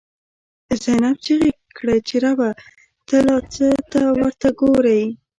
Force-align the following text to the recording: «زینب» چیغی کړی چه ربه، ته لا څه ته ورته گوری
«زینب» 0.81 1.17
چیغی 1.23 1.51
کړی 1.77 1.97
چه 2.07 2.15
ربه، 2.23 2.49
ته 3.07 3.17
لا 3.27 3.37
څه 3.53 3.67
ته 3.91 4.01
ورته 4.17 4.49
گوری 4.59 5.03